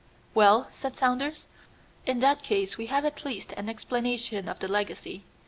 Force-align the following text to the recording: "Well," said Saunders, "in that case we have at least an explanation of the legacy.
"Well," 0.33 0.67
said 0.71 0.95
Saunders, 0.95 1.45
"in 2.07 2.21
that 2.21 2.41
case 2.41 2.75
we 2.75 2.87
have 2.87 3.05
at 3.05 3.23
least 3.23 3.51
an 3.53 3.69
explanation 3.69 4.49
of 4.49 4.57
the 4.57 4.67
legacy. 4.67 5.25